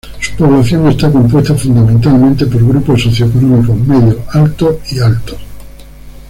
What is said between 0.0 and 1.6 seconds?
Su población está compuesta